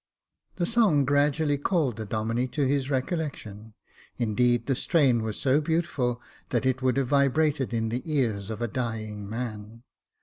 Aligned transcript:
The 0.55 0.65
song 0.65 1.05
gradually 1.05 1.59
called 1.59 1.97
the 1.97 2.07
Domine 2.07 2.47
to 2.53 2.67
his 2.67 2.87
recollec 2.89 3.35
tion; 3.35 3.75
indeed, 4.17 4.65
the 4.65 4.73
strain 4.73 5.21
was 5.21 5.37
so 5.39 5.61
beautiful, 5.61 6.19
that 6.49 6.65
it 6.65 6.81
would 6.81 6.97
have 6.97 7.09
vibrated 7.09 7.71
in 7.71 7.89
the 7.89 8.01
ears 8.11 8.49
of 8.49 8.63
a 8.63 8.67
dying 8.67 9.29
man. 9.29 9.83